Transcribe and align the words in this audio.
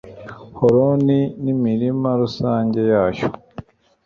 holoni 0.57 1.19
n'imirima 1.43 2.09
rusange 2.21 2.79
yayo 2.91 3.25